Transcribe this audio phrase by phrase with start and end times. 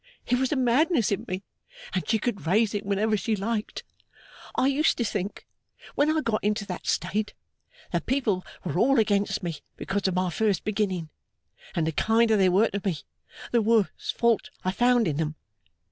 [0.25, 1.43] It was a madness in me,
[1.93, 3.83] and she could raise it whenever she liked.
[4.55, 5.45] I used to think,
[5.93, 7.35] when I got into that state,
[7.91, 11.09] that people were all against me because of my first beginning;
[11.75, 12.97] and the kinder they were to me,
[13.51, 15.35] the worse fault I found in them.